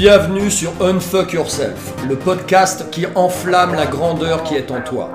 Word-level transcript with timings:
Bienvenue 0.00 0.48
sur 0.48 0.70
Unfuck 0.80 1.32
Yourself, 1.32 1.92
le 2.08 2.14
podcast 2.14 2.88
qui 2.92 3.04
enflamme 3.16 3.74
la 3.74 3.84
grandeur 3.84 4.44
qui 4.44 4.54
est 4.54 4.70
en 4.70 4.80
toi. 4.80 5.10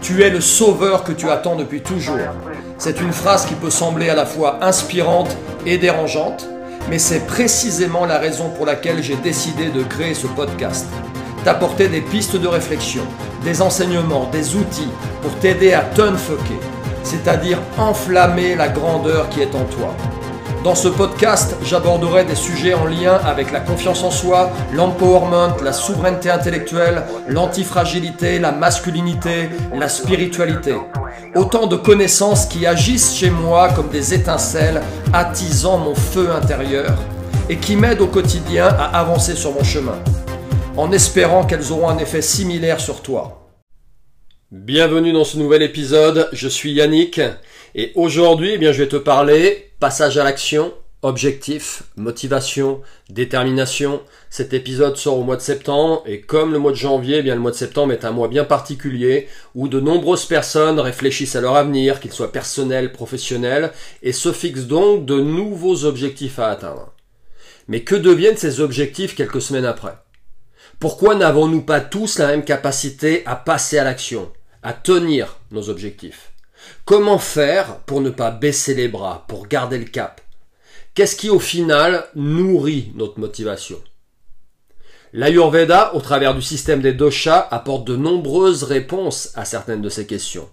Tu 0.00 0.22
es 0.22 0.30
le 0.30 0.40
sauveur 0.40 1.04
que 1.04 1.12
tu 1.12 1.28
attends 1.28 1.54
depuis 1.54 1.82
toujours. 1.82 2.16
C'est 2.78 3.02
une 3.02 3.12
phrase 3.12 3.44
qui 3.44 3.52
peut 3.52 3.68
sembler 3.68 4.08
à 4.08 4.14
la 4.14 4.24
fois 4.24 4.64
inspirante 4.64 5.36
et 5.66 5.76
dérangeante, 5.76 6.48
mais 6.88 6.98
c'est 6.98 7.26
précisément 7.26 8.06
la 8.06 8.16
raison 8.16 8.48
pour 8.48 8.64
laquelle 8.64 9.02
j'ai 9.02 9.16
décidé 9.16 9.66
de 9.66 9.82
créer 9.82 10.14
ce 10.14 10.28
podcast. 10.28 10.86
T'apporter 11.44 11.88
des 11.88 12.00
pistes 12.00 12.36
de 12.36 12.48
réflexion, 12.48 13.02
des 13.44 13.60
enseignements, 13.60 14.30
des 14.32 14.56
outils 14.56 14.88
pour 15.20 15.34
t'aider 15.40 15.74
à 15.74 15.82
t'unfucker, 15.82 16.58
c'est-à-dire 17.02 17.58
enflammer 17.76 18.54
la 18.54 18.68
grandeur 18.68 19.28
qui 19.28 19.42
est 19.42 19.54
en 19.54 19.64
toi. 19.64 19.94
Dans 20.66 20.74
ce 20.74 20.88
podcast, 20.88 21.54
j'aborderai 21.62 22.24
des 22.24 22.34
sujets 22.34 22.74
en 22.74 22.86
lien 22.86 23.20
avec 23.24 23.52
la 23.52 23.60
confiance 23.60 24.02
en 24.02 24.10
soi, 24.10 24.50
l'empowerment, 24.72 25.54
la 25.62 25.72
souveraineté 25.72 26.28
intellectuelle, 26.28 27.04
l'antifragilité, 27.28 28.40
la 28.40 28.50
masculinité, 28.50 29.48
la 29.72 29.88
spiritualité. 29.88 30.74
Autant 31.36 31.68
de 31.68 31.76
connaissances 31.76 32.46
qui 32.46 32.66
agissent 32.66 33.14
chez 33.14 33.30
moi 33.30 33.68
comme 33.76 33.90
des 33.90 34.12
étincelles, 34.12 34.82
attisant 35.12 35.78
mon 35.78 35.94
feu 35.94 36.32
intérieur 36.32 36.96
et 37.48 37.58
qui 37.58 37.76
m'aident 37.76 38.00
au 38.00 38.08
quotidien 38.08 38.66
à 38.66 38.98
avancer 38.98 39.36
sur 39.36 39.54
mon 39.54 39.62
chemin, 39.62 40.00
en 40.76 40.90
espérant 40.90 41.44
qu'elles 41.44 41.70
auront 41.70 41.90
un 41.90 41.98
effet 41.98 42.22
similaire 42.22 42.80
sur 42.80 43.02
toi. 43.02 43.45
Bienvenue 44.52 45.12
dans 45.12 45.24
ce 45.24 45.38
nouvel 45.38 45.60
épisode, 45.62 46.28
je 46.32 46.46
suis 46.46 46.70
Yannick 46.70 47.20
et 47.74 47.90
aujourd'hui 47.96 48.52
eh 48.52 48.58
bien, 48.58 48.70
je 48.70 48.84
vais 48.84 48.88
te 48.88 48.94
parler 48.94 49.72
Passage 49.80 50.18
à 50.18 50.22
l'action, 50.22 50.72
objectif, 51.02 51.82
motivation, 51.96 52.80
détermination. 53.10 54.02
Cet 54.30 54.54
épisode 54.54 54.96
sort 54.98 55.18
au 55.18 55.24
mois 55.24 55.34
de 55.34 55.40
septembre 55.40 56.04
et 56.06 56.20
comme 56.20 56.52
le 56.52 56.60
mois 56.60 56.70
de 56.70 56.76
janvier, 56.76 57.16
eh 57.16 57.22
bien 57.22 57.34
le 57.34 57.40
mois 57.40 57.50
de 57.50 57.56
septembre 57.56 57.92
est 57.92 58.04
un 58.04 58.12
mois 58.12 58.28
bien 58.28 58.44
particulier 58.44 59.26
où 59.56 59.66
de 59.66 59.80
nombreuses 59.80 60.26
personnes 60.26 60.78
réfléchissent 60.78 61.34
à 61.34 61.40
leur 61.40 61.56
avenir, 61.56 61.98
qu'ils 61.98 62.12
soient 62.12 62.30
personnels, 62.30 62.92
professionnels, 62.92 63.72
et 64.04 64.12
se 64.12 64.30
fixent 64.30 64.68
donc 64.68 65.06
de 65.06 65.18
nouveaux 65.18 65.86
objectifs 65.86 66.38
à 66.38 66.50
atteindre. 66.50 66.92
Mais 67.66 67.80
que 67.80 67.96
deviennent 67.96 68.36
ces 68.36 68.60
objectifs 68.60 69.16
quelques 69.16 69.42
semaines 69.42 69.64
après? 69.64 70.05
Pourquoi 70.78 71.14
n'avons-nous 71.14 71.62
pas 71.62 71.80
tous 71.80 72.18
la 72.18 72.26
même 72.26 72.44
capacité 72.44 73.24
à 73.24 73.34
passer 73.34 73.78
à 73.78 73.84
l'action, 73.84 74.30
à 74.62 74.74
tenir 74.74 75.38
nos 75.50 75.70
objectifs? 75.70 76.32
Comment 76.84 77.18
faire 77.18 77.78
pour 77.80 78.02
ne 78.02 78.10
pas 78.10 78.30
baisser 78.30 78.74
les 78.74 78.88
bras, 78.88 79.24
pour 79.26 79.48
garder 79.48 79.78
le 79.78 79.86
cap? 79.86 80.20
Qu'est-ce 80.94 81.16
qui 81.16 81.30
au 81.30 81.38
final 81.38 82.04
nourrit 82.14 82.92
notre 82.94 83.18
motivation? 83.18 83.78
L'Ayurveda, 85.14 85.94
au 85.94 86.00
travers 86.00 86.34
du 86.34 86.42
système 86.42 86.82
des 86.82 86.92
doshas, 86.92 87.48
apporte 87.50 87.86
de 87.86 87.96
nombreuses 87.96 88.64
réponses 88.64 89.30
à 89.34 89.46
certaines 89.46 89.80
de 89.80 89.88
ces 89.88 90.06
questions. 90.06 90.50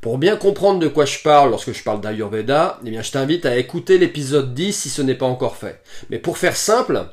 Pour 0.00 0.18
bien 0.18 0.36
comprendre 0.36 0.78
de 0.78 0.86
quoi 0.86 1.04
je 1.04 1.18
parle 1.18 1.50
lorsque 1.50 1.72
je 1.72 1.82
parle 1.82 2.00
d'Ayurveda, 2.00 2.78
eh 2.86 2.90
bien, 2.90 3.02
je 3.02 3.10
t'invite 3.10 3.44
à 3.44 3.56
écouter 3.56 3.98
l'épisode 3.98 4.54
10 4.54 4.72
si 4.72 4.88
ce 4.88 5.02
n'est 5.02 5.16
pas 5.16 5.26
encore 5.26 5.56
fait. 5.56 5.82
Mais 6.10 6.20
pour 6.20 6.38
faire 6.38 6.56
simple, 6.56 7.06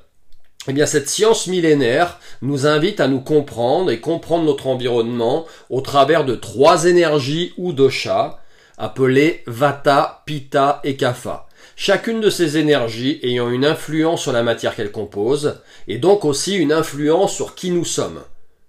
eh 0.68 0.74
bien, 0.74 0.86
cette 0.86 1.10
science 1.10 1.48
millénaire 1.48 2.20
nous 2.42 2.68
invite 2.68 3.00
à 3.00 3.08
nous 3.08 3.22
comprendre 3.22 3.92
et 3.92 4.02
comprendre 4.02 4.44
notre 4.44 4.68
environnement 4.68 5.46
au 5.70 5.82
travers 5.82 6.26
de 6.26 6.36
trois 6.36 6.86
énergies 6.86 7.54
ou 7.58 7.72
doshas 7.72 8.40
appelées 8.78 9.44
Vata, 9.48 10.24
Pitta 10.26 10.82
et 10.84 10.98
Kapha. 10.98 11.48
Chacune 11.76 12.20
de 12.20 12.30
ces 12.30 12.58
énergies 12.58 13.20
ayant 13.24 13.50
une 13.50 13.66
influence 13.66 14.22
sur 14.22 14.34
la 14.34 14.44
matière 14.44 14.76
qu'elle 14.76 14.92
compose 14.92 15.62
et 15.88 15.98
donc 15.98 16.26
aussi 16.26 16.56
une 16.56 16.74
influence 16.74 17.34
sur 17.34 17.56
qui 17.56 17.72
nous 17.72 17.86
sommes, 17.86 18.22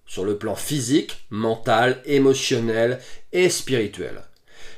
sur 0.06 0.24
le 0.24 0.36
plan 0.36 0.54
physique, 0.54 1.26
mental, 1.30 2.00
émotionnel 2.04 3.00
et 3.32 3.50
spirituel. 3.50 4.22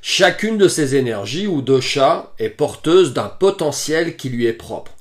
Chacune 0.00 0.56
de 0.56 0.66
ces 0.66 0.96
énergies 0.96 1.46
ou 1.46 1.60
doshas 1.60 2.32
est 2.38 2.48
porteuse 2.48 3.12
d'un 3.12 3.28
potentiel 3.28 4.16
qui 4.16 4.30
lui 4.30 4.46
est 4.46 4.54
propre. 4.54 4.92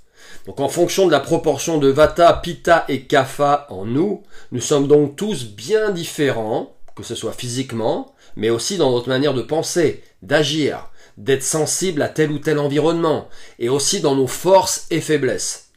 Donc 0.52 0.60
en 0.60 0.68
fonction 0.68 1.06
de 1.06 1.14
la 1.14 1.22
proportion 1.22 1.78
de 1.78 1.88
Vata, 1.88 2.34
Pitta 2.34 2.84
et 2.90 3.04
Kapha 3.04 3.68
en 3.70 3.86
nous, 3.86 4.22
nous 4.52 4.60
sommes 4.60 4.86
donc 4.86 5.16
tous 5.16 5.46
bien 5.46 5.92
différents, 5.92 6.76
que 6.94 7.04
ce 7.04 7.16
soit 7.16 7.32
physiquement, 7.32 8.14
mais 8.36 8.50
aussi 8.50 8.76
dans 8.76 8.92
notre 8.92 9.08
manière 9.08 9.34
de 9.34 9.44
penser, 9.44 10.04
d'agir, 10.22 10.90
d'être 11.16 11.46
sensible 11.46 12.02
à 12.02 12.10
tel 12.10 12.34
ou 12.34 12.38
tel 12.38 12.60
environnement, 12.60 13.30
et 13.60 13.70
aussi 13.70 14.02
dans 14.02 14.14
nos 14.14 14.28
forces 14.28 14.88
et 14.92 15.00
faiblesses. 15.00 15.70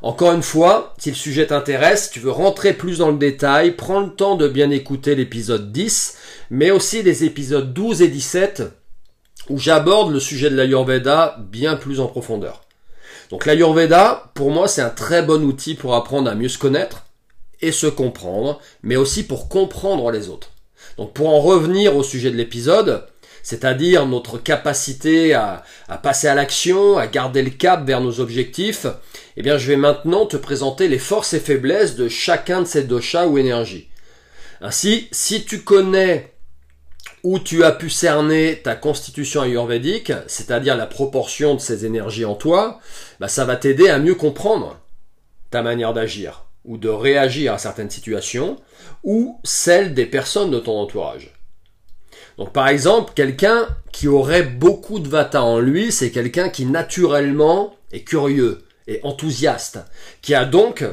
Encore 0.00 0.32
une 0.32 0.42
fois, 0.42 0.94
si 0.96 1.10
le 1.10 1.14
sujet 1.14 1.48
t'intéresse, 1.48 2.08
tu 2.10 2.18
veux 2.18 2.30
rentrer 2.30 2.72
plus 2.72 2.96
dans 2.96 3.10
le 3.10 3.18
détail, 3.18 3.72
prends 3.72 4.00
le 4.00 4.14
temps 4.14 4.36
de 4.36 4.48
bien 4.48 4.70
écouter 4.70 5.16
l'épisode 5.16 5.70
10, 5.70 6.16
mais 6.48 6.70
aussi 6.70 7.02
les 7.02 7.24
épisodes 7.24 7.74
12 7.74 8.00
et 8.00 8.08
17, 8.08 8.62
où 9.50 9.58
j'aborde 9.58 10.14
le 10.14 10.20
sujet 10.20 10.48
de 10.48 10.56
l'Ayurveda 10.56 11.36
bien 11.50 11.76
plus 11.76 12.00
en 12.00 12.06
profondeur. 12.06 12.62
Donc 13.30 13.46
l'Ayurveda, 13.46 14.30
pour 14.34 14.50
moi, 14.50 14.68
c'est 14.68 14.82
un 14.82 14.90
très 14.90 15.22
bon 15.22 15.42
outil 15.44 15.74
pour 15.74 15.94
apprendre 15.94 16.30
à 16.30 16.34
mieux 16.34 16.48
se 16.48 16.58
connaître 16.58 17.04
et 17.60 17.72
se 17.72 17.86
comprendre, 17.86 18.60
mais 18.82 18.96
aussi 18.96 19.24
pour 19.24 19.48
comprendre 19.48 20.10
les 20.10 20.28
autres. 20.28 20.50
Donc 20.96 21.12
pour 21.12 21.28
en 21.28 21.40
revenir 21.40 21.96
au 21.96 22.02
sujet 22.02 22.30
de 22.30 22.36
l'épisode, 22.36 23.06
c'est-à-dire 23.42 24.06
notre 24.06 24.38
capacité 24.38 25.34
à, 25.34 25.64
passer 26.02 26.28
à 26.28 26.34
l'action, 26.34 26.98
à 26.98 27.06
garder 27.06 27.42
le 27.42 27.50
cap 27.50 27.86
vers 27.86 28.00
nos 28.00 28.20
objectifs, 28.20 28.86
eh 29.36 29.42
bien 29.42 29.58
je 29.58 29.68
vais 29.68 29.76
maintenant 29.76 30.26
te 30.26 30.36
présenter 30.36 30.88
les 30.88 30.98
forces 30.98 31.34
et 31.34 31.40
faiblesses 31.40 31.96
de 31.96 32.08
chacun 32.08 32.62
de 32.62 32.66
ces 32.66 32.84
doshas 32.84 33.26
ou 33.26 33.38
énergies. 33.38 33.88
Ainsi, 34.60 35.08
si 35.12 35.44
tu 35.44 35.60
connais 35.60 36.32
où 37.22 37.38
tu 37.38 37.64
as 37.64 37.72
pu 37.72 37.90
cerner 37.90 38.60
ta 38.62 38.74
constitution 38.74 39.42
ayurvédique, 39.42 40.12
c'est-à-dire 40.26 40.76
la 40.76 40.86
proportion 40.86 41.54
de 41.54 41.60
ces 41.60 41.84
énergies 41.84 42.24
en 42.24 42.34
toi, 42.34 42.80
bah, 43.20 43.28
ça 43.28 43.44
va 43.44 43.56
t'aider 43.56 43.88
à 43.88 43.98
mieux 43.98 44.14
comprendre 44.14 44.80
ta 45.50 45.62
manière 45.62 45.94
d'agir 45.94 46.46
ou 46.64 46.76
de 46.76 46.88
réagir 46.88 47.54
à 47.54 47.58
certaines 47.58 47.90
situations 47.90 48.60
ou 49.02 49.40
celles 49.44 49.94
des 49.94 50.06
personnes 50.06 50.50
de 50.50 50.58
ton 50.58 50.78
entourage. 50.78 51.34
Donc 52.36 52.52
par 52.52 52.68
exemple, 52.68 53.12
quelqu'un 53.14 53.66
qui 53.92 54.06
aurait 54.06 54.44
beaucoup 54.44 55.00
de 55.00 55.08
vata 55.08 55.42
en 55.42 55.58
lui, 55.58 55.90
c'est 55.90 56.10
quelqu'un 56.10 56.48
qui 56.50 56.66
naturellement 56.66 57.74
est 57.90 58.04
curieux 58.04 58.64
et 58.86 59.00
enthousiaste, 59.02 59.80
qui 60.22 60.34
a 60.34 60.44
donc 60.44 60.84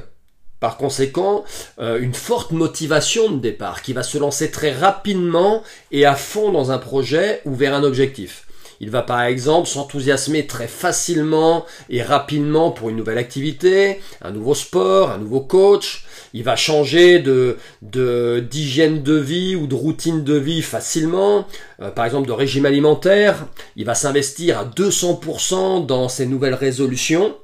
par 0.65 0.77
conséquent, 0.77 1.43
euh, 1.77 1.99
une 1.99 2.15
forte 2.15 2.49
motivation 2.49 3.29
de 3.29 3.37
départ 3.37 3.83
qui 3.83 3.93
va 3.93 4.01
se 4.01 4.17
lancer 4.17 4.49
très 4.49 4.71
rapidement 4.71 5.61
et 5.91 6.07
à 6.07 6.15
fond 6.15 6.51
dans 6.51 6.71
un 6.71 6.79
projet 6.79 7.43
ou 7.45 7.53
vers 7.53 7.75
un 7.75 7.83
objectif. 7.83 8.47
Il 8.79 8.89
va 8.89 9.03
par 9.03 9.21
exemple 9.21 9.67
s'enthousiasmer 9.67 10.47
très 10.47 10.67
facilement 10.67 11.67
et 11.91 12.01
rapidement 12.01 12.71
pour 12.71 12.89
une 12.89 12.95
nouvelle 12.95 13.19
activité, 13.19 13.99
un 14.23 14.31
nouveau 14.31 14.55
sport, 14.55 15.11
un 15.11 15.19
nouveau 15.19 15.41
coach. 15.41 16.03
Il 16.33 16.41
va 16.41 16.55
changer 16.55 17.19
de 17.19 17.57
d'hygiène 17.83 19.03
de, 19.03 19.17
vie 19.17 19.55
ou 19.55 19.67
de 19.67 19.75
routine 19.75 20.23
de 20.23 20.33
vie 20.33 20.63
facilement, 20.63 21.45
euh, 21.79 21.91
par 21.91 22.05
exemple 22.05 22.27
de 22.27 22.33
régime 22.33 22.65
alimentaire. 22.65 23.45
Il 23.75 23.85
va 23.85 23.93
s'investir 23.93 24.57
à 24.57 24.65
200% 24.65 25.85
dans 25.85 26.09
ses 26.09 26.25
nouvelles 26.25 26.55
résolutions, 26.55 27.37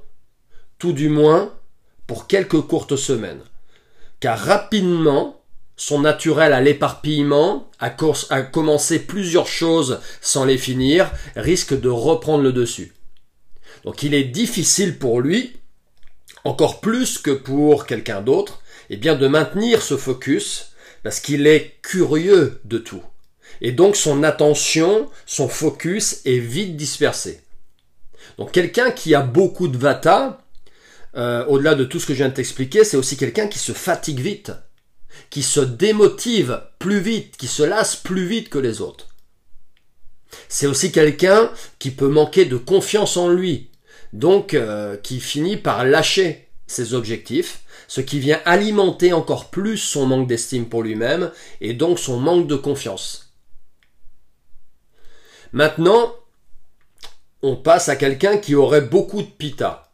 tout 0.80 0.92
du 0.92 1.08
moins 1.08 1.52
quelques 2.28 2.62
courtes 2.62 2.96
semaines. 2.96 3.42
Car 4.20 4.40
rapidement, 4.40 5.42
son 5.76 6.02
naturel 6.02 6.54
à 6.54 6.62
l'éparpillement, 6.62 7.70
à, 7.80 7.96
à 8.30 8.42
commencer 8.44 9.00
plusieurs 9.00 9.48
choses 9.48 10.00
sans 10.22 10.46
les 10.46 10.58
finir, 10.58 11.12
risque 11.36 11.80
de 11.80 11.90
reprendre 11.90 12.44
le 12.44 12.54
dessus. 12.54 12.94
Donc 13.84 14.04
il 14.04 14.14
est 14.14 14.26
difficile 14.26 15.00
pour 15.00 15.22
lui, 15.22 15.58
encore 16.44 16.82
plus 16.82 17.18
que 17.18 17.32
pour 17.32 17.86
quelqu'un 17.86 18.22
d'autre, 18.22 18.62
eh 18.90 18.98
bien 18.98 19.16
de 19.16 19.28
maintenir 19.28 19.82
ce 19.82 19.98
focus 19.98 20.74
parce 21.04 21.20
qu'il 21.20 21.48
est 21.48 21.80
curieux 21.82 22.62
de 22.66 22.78
tout. 22.78 23.02
Et 23.62 23.72
donc 23.72 23.96
son 23.96 24.24
attention, 24.24 25.10
son 25.26 25.48
focus 25.48 26.22
est 26.26 26.40
vite 26.40 26.76
dispersé. 26.76 27.42
Donc 28.38 28.52
quelqu'un 28.52 28.92
qui 28.92 29.16
a 29.16 29.22
beaucoup 29.22 29.68
de 29.68 29.78
vata, 29.78 30.41
euh, 31.16 31.46
au-delà 31.46 31.76
de 31.76 31.84
tout 31.84 32.00
ce 32.00 32.06
que 32.06 32.14
je 32.14 32.20
viens 32.20 32.30
de 32.30 32.34
t'expliquer, 32.34 32.84
c'est 32.84 32.98
aussi 32.98 33.18
quelqu'un 33.18 33.48
qui 33.48 33.60
se 33.60 33.74
fatigue 33.74 34.20
vite, 34.20 34.52
qui 35.30 35.44
se 35.44 35.60
démotive 35.60 36.62
plus 36.80 37.00
vite, 37.00 37.38
qui 37.38 37.48
se 37.48 37.64
lasse 37.64 37.96
plus 37.96 38.26
vite 38.26 38.50
que 38.50 38.60
les 38.60 38.82
autres. 38.82 39.08
C'est 40.48 40.68
aussi 40.68 40.92
quelqu'un 40.92 41.52
qui 41.80 41.92
peut 41.92 42.08
manquer 42.08 42.46
de 42.46 42.58
confiance 42.58 43.18
en 43.18 43.30
lui, 43.30 43.72
donc 44.14 44.54
euh, 44.54 44.96
qui 44.98 45.20
finit 45.20 45.58
par 45.58 45.84
lâcher 45.84 46.48
ses 46.68 46.94
objectifs, 46.94 47.62
ce 47.88 48.00
qui 48.00 48.20
vient 48.20 48.40
alimenter 48.46 49.12
encore 49.12 49.50
plus 49.50 49.78
son 49.78 50.06
manque 50.06 50.28
d'estime 50.28 50.70
pour 50.70 50.84
lui-même 50.84 51.32
et 51.60 51.74
donc 51.74 52.00
son 52.00 52.18
manque 52.18 52.48
de 52.48 52.56
confiance. 52.56 53.34
Maintenant, 55.52 56.16
on 57.42 57.58
passe 57.58 57.90
à 57.90 57.98
quelqu'un 57.98 58.38
qui 58.38 58.56
aurait 58.56 58.82
beaucoup 58.82 59.22
de 59.22 59.28
pita. 59.28 59.91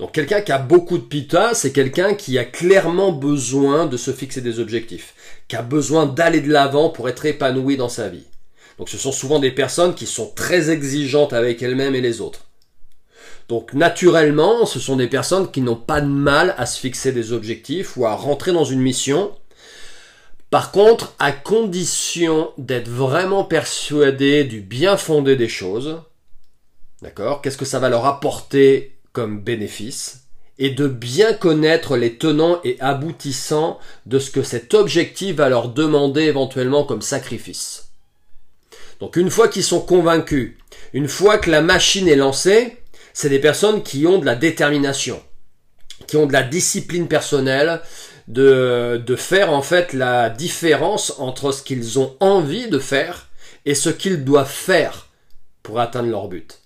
Donc 0.00 0.12
quelqu'un 0.12 0.40
qui 0.40 0.50
a 0.50 0.56
beaucoup 0.56 0.96
de 0.96 1.02
pita, 1.02 1.52
c'est 1.52 1.72
quelqu'un 1.72 2.14
qui 2.14 2.38
a 2.38 2.44
clairement 2.46 3.12
besoin 3.12 3.84
de 3.84 3.98
se 3.98 4.12
fixer 4.12 4.40
des 4.40 4.58
objectifs, 4.58 5.12
qui 5.46 5.56
a 5.56 5.62
besoin 5.62 6.06
d'aller 6.06 6.40
de 6.40 6.50
l'avant 6.50 6.88
pour 6.88 7.10
être 7.10 7.26
épanoui 7.26 7.76
dans 7.76 7.90
sa 7.90 8.08
vie. 8.08 8.24
Donc 8.78 8.88
ce 8.88 8.96
sont 8.96 9.12
souvent 9.12 9.40
des 9.40 9.50
personnes 9.50 9.94
qui 9.94 10.06
sont 10.06 10.32
très 10.34 10.70
exigeantes 10.70 11.34
avec 11.34 11.62
elles-mêmes 11.62 11.94
et 11.94 12.00
les 12.00 12.22
autres. 12.22 12.46
Donc 13.50 13.74
naturellement, 13.74 14.64
ce 14.64 14.80
sont 14.80 14.96
des 14.96 15.06
personnes 15.06 15.50
qui 15.50 15.60
n'ont 15.60 15.76
pas 15.76 16.00
de 16.00 16.06
mal 16.06 16.54
à 16.56 16.64
se 16.64 16.80
fixer 16.80 17.12
des 17.12 17.34
objectifs 17.34 17.98
ou 17.98 18.06
à 18.06 18.14
rentrer 18.14 18.52
dans 18.52 18.64
une 18.64 18.80
mission. 18.80 19.36
Par 20.48 20.72
contre, 20.72 21.14
à 21.18 21.30
condition 21.30 22.52
d'être 22.56 22.88
vraiment 22.88 23.44
persuadé 23.44 24.44
du 24.44 24.62
bien 24.62 24.96
fondé 24.96 25.36
des 25.36 25.48
choses, 25.48 26.00
d'accord 27.02 27.42
Qu'est-ce 27.42 27.58
que 27.58 27.66
ça 27.66 27.80
va 27.80 27.90
leur 27.90 28.06
apporter 28.06 28.96
comme 29.12 29.40
bénéfice 29.40 30.24
et 30.58 30.70
de 30.70 30.86
bien 30.86 31.32
connaître 31.32 31.96
les 31.96 32.16
tenants 32.16 32.60
et 32.64 32.76
aboutissants 32.80 33.78
de 34.06 34.18
ce 34.18 34.30
que 34.30 34.42
cet 34.42 34.74
objectif 34.74 35.36
va 35.36 35.48
leur 35.48 35.70
demander 35.70 36.22
éventuellement 36.22 36.84
comme 36.84 37.02
sacrifice. 37.02 37.88
Donc 39.00 39.16
une 39.16 39.30
fois 39.30 39.48
qu'ils 39.48 39.64
sont 39.64 39.80
convaincus, 39.80 40.58
une 40.92 41.08
fois 41.08 41.38
que 41.38 41.50
la 41.50 41.62
machine 41.62 42.08
est 42.08 42.16
lancée, 42.16 42.76
c'est 43.14 43.30
des 43.30 43.38
personnes 43.38 43.82
qui 43.82 44.06
ont 44.06 44.18
de 44.18 44.26
la 44.26 44.34
détermination, 44.34 45.22
qui 46.06 46.18
ont 46.18 46.26
de 46.26 46.34
la 46.34 46.42
discipline 46.42 47.08
personnelle, 47.08 47.80
de, 48.28 49.02
de 49.04 49.16
faire 49.16 49.50
en 49.52 49.62
fait 49.62 49.94
la 49.94 50.28
différence 50.28 51.14
entre 51.18 51.52
ce 51.52 51.62
qu'ils 51.62 51.98
ont 51.98 52.16
envie 52.20 52.68
de 52.68 52.78
faire 52.78 53.28
et 53.64 53.74
ce 53.74 53.88
qu'ils 53.88 54.24
doivent 54.24 54.50
faire 54.50 55.08
pour 55.62 55.80
atteindre 55.80 56.10
leur 56.10 56.28
but. 56.28 56.59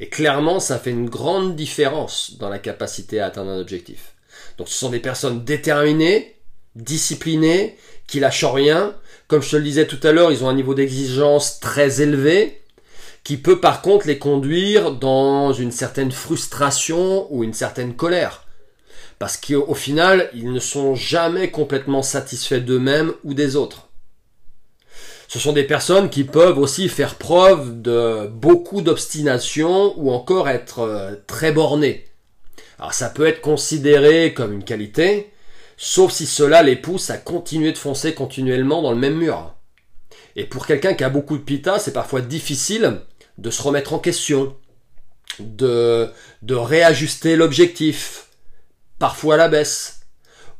Et 0.00 0.08
clairement, 0.08 0.60
ça 0.60 0.78
fait 0.78 0.90
une 0.90 1.08
grande 1.08 1.54
différence 1.54 2.36
dans 2.38 2.48
la 2.48 2.58
capacité 2.58 3.20
à 3.20 3.26
atteindre 3.26 3.50
un 3.50 3.60
objectif. 3.60 4.14
Donc 4.58 4.68
ce 4.68 4.74
sont 4.74 4.90
des 4.90 4.98
personnes 4.98 5.44
déterminées, 5.44 6.36
disciplinées, 6.74 7.76
qui 8.06 8.20
lâchent 8.20 8.44
rien. 8.44 8.94
Comme 9.28 9.42
je 9.42 9.50
te 9.50 9.56
le 9.56 9.62
disais 9.62 9.86
tout 9.86 10.00
à 10.02 10.12
l'heure, 10.12 10.32
ils 10.32 10.44
ont 10.44 10.48
un 10.48 10.54
niveau 10.54 10.74
d'exigence 10.74 11.60
très 11.60 12.00
élevé 12.00 12.60
qui 13.22 13.38
peut 13.38 13.58
par 13.58 13.80
contre 13.80 14.06
les 14.06 14.18
conduire 14.18 14.92
dans 14.92 15.52
une 15.52 15.72
certaine 15.72 16.12
frustration 16.12 17.26
ou 17.32 17.42
une 17.42 17.54
certaine 17.54 17.96
colère. 17.96 18.46
Parce 19.18 19.38
qu'au 19.38 19.74
final, 19.74 20.28
ils 20.34 20.52
ne 20.52 20.60
sont 20.60 20.94
jamais 20.94 21.50
complètement 21.50 22.02
satisfaits 22.02 22.60
d'eux-mêmes 22.60 23.14
ou 23.24 23.32
des 23.32 23.56
autres. 23.56 23.88
Ce 25.28 25.38
sont 25.38 25.52
des 25.52 25.64
personnes 25.64 26.10
qui 26.10 26.24
peuvent 26.24 26.58
aussi 26.58 26.88
faire 26.88 27.16
preuve 27.16 27.80
de 27.80 28.26
beaucoup 28.26 28.82
d'obstination 28.82 29.98
ou 29.98 30.10
encore 30.10 30.48
être 30.48 30.80
euh, 30.80 31.14
très 31.26 31.52
bornées. 31.52 32.04
Alors 32.78 32.94
ça 32.94 33.08
peut 33.08 33.26
être 33.26 33.40
considéré 33.40 34.34
comme 34.34 34.52
une 34.52 34.64
qualité, 34.64 35.32
sauf 35.76 36.12
si 36.12 36.26
cela 36.26 36.62
les 36.62 36.76
pousse 36.76 37.10
à 37.10 37.16
continuer 37.16 37.72
de 37.72 37.78
foncer 37.78 38.14
continuellement 38.14 38.82
dans 38.82 38.92
le 38.92 38.98
même 38.98 39.16
mur. 39.16 39.54
Et 40.36 40.44
pour 40.44 40.66
quelqu'un 40.66 40.94
qui 40.94 41.04
a 41.04 41.08
beaucoup 41.08 41.38
de 41.38 41.42
pita, 41.42 41.78
c'est 41.78 41.92
parfois 41.92 42.20
difficile 42.20 43.00
de 43.38 43.50
se 43.50 43.62
remettre 43.62 43.92
en 43.92 43.98
question, 43.98 44.56
de, 45.38 46.10
de 46.42 46.54
réajuster 46.54 47.36
l'objectif, 47.36 48.28
parfois 48.98 49.34
à 49.34 49.38
la 49.38 49.48
baisse, 49.48 49.93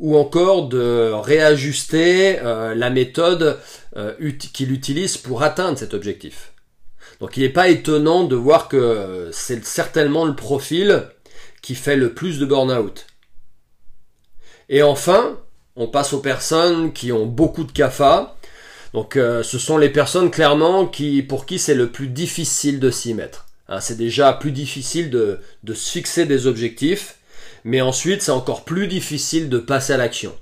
ou 0.00 0.16
encore 0.16 0.68
de 0.68 1.12
réajuster 1.12 2.38
euh, 2.40 2.74
la 2.74 2.90
méthode 2.90 3.58
euh, 3.96 4.14
qu'il 4.52 4.72
utilise 4.72 5.16
pour 5.16 5.42
atteindre 5.42 5.78
cet 5.78 5.94
objectif. 5.94 6.52
Donc 7.20 7.36
il 7.36 7.42
n'est 7.42 7.48
pas 7.48 7.68
étonnant 7.68 8.24
de 8.24 8.36
voir 8.36 8.68
que 8.68 9.28
c'est 9.32 9.64
certainement 9.64 10.24
le 10.24 10.34
profil 10.34 11.04
qui 11.62 11.74
fait 11.74 11.96
le 11.96 12.12
plus 12.12 12.38
de 12.38 12.46
burn-out. 12.46 13.06
Et 14.68 14.82
enfin, 14.82 15.38
on 15.76 15.86
passe 15.86 16.12
aux 16.12 16.20
personnes 16.20 16.92
qui 16.92 17.12
ont 17.12 17.26
beaucoup 17.26 17.64
de 17.64 17.72
CAFA, 17.72 18.36
donc 18.92 19.16
euh, 19.16 19.42
ce 19.42 19.58
sont 19.58 19.78
les 19.78 19.88
personnes 19.88 20.30
clairement 20.30 20.86
qui, 20.86 21.22
pour 21.22 21.46
qui 21.46 21.58
c'est 21.58 21.74
le 21.74 21.90
plus 21.90 22.08
difficile 22.08 22.80
de 22.80 22.90
s'y 22.90 23.14
mettre. 23.14 23.46
Hein, 23.68 23.80
c'est 23.80 23.96
déjà 23.96 24.32
plus 24.32 24.52
difficile 24.52 25.10
de, 25.10 25.40
de 25.62 25.74
se 25.74 25.90
fixer 25.90 26.26
des 26.26 26.46
objectifs, 26.46 27.16
mais 27.64 27.80
ensuite 27.80 28.22
c'est 28.22 28.30
encore 28.30 28.64
plus 28.64 28.86
difficile 28.86 29.48
de 29.48 29.58
passer 29.58 29.92
à 29.92 29.96
l'action. 29.96 30.36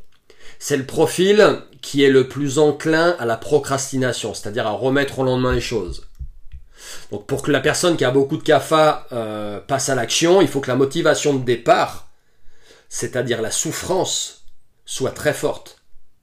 C'est 0.58 0.76
le 0.76 0.86
profil 0.86 1.62
qui 1.80 2.04
est 2.04 2.10
le 2.10 2.28
plus 2.28 2.58
enclin 2.58 3.16
à 3.18 3.26
la 3.26 3.36
procrastination, 3.36 4.34
c'est-à-dire 4.34 4.66
à 4.66 4.72
remettre 4.72 5.18
au 5.20 5.24
lendemain 5.24 5.52
les 5.52 5.60
choses. 5.60 6.08
Donc 7.10 7.26
pour 7.26 7.42
que 7.42 7.50
la 7.50 7.60
personne 7.60 7.96
qui 7.96 8.04
a 8.04 8.10
beaucoup 8.10 8.36
de 8.36 8.42
CAFA 8.42 9.06
euh, 9.12 9.60
passe 9.60 9.88
à 9.88 9.94
l'action, 9.94 10.40
il 10.40 10.48
faut 10.48 10.60
que 10.60 10.70
la 10.70 10.76
motivation 10.76 11.34
de 11.34 11.44
départ, 11.44 12.08
c'est-à-dire 12.88 13.42
la 13.42 13.50
souffrance, 13.50 14.44
soit 14.84 15.10
très 15.10 15.32
forte. 15.32 15.78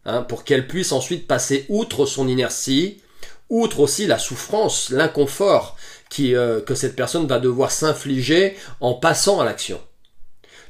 Hein, 0.05 0.21
pour 0.21 0.43
qu'elle 0.43 0.67
puisse 0.67 0.91
ensuite 0.91 1.27
passer 1.27 1.65
outre 1.67 2.05
son 2.05 2.27
inertie, 2.27 3.01
outre 3.49 3.81
aussi 3.81 4.07
la 4.07 4.17
souffrance, 4.17 4.89
l'inconfort 4.89 5.75
euh, 6.19 6.61
que 6.61 6.75
cette 6.75 6.95
personne 6.95 7.27
va 7.27 7.39
devoir 7.39 7.71
s'infliger 7.71 8.55
en 8.79 8.93
passant 8.93 9.39
à 9.39 9.45
l'action. 9.45 9.79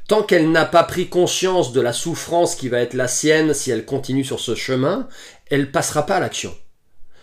Tant 0.10 0.24
qu'elle 0.24 0.50
n'a 0.50 0.66
pas 0.66 0.82
pris 0.82 1.08
conscience 1.08 1.72
de 1.72 1.82
la 1.82 1.94
souffrance 1.94 2.56
qui 2.56 2.68
va 2.68 2.80
être 2.80 2.96
la 2.96 3.08
sienne 3.08 3.54
si 3.54 3.70
elle 3.70 3.86
continue 3.86 4.24
sur 4.24 4.40
ce 4.40 4.56
chemin, 4.56 5.08
elle 5.52 5.72
passera 5.72 6.08
pas 6.08 6.16
à 6.16 6.20
l'action. 6.20 6.52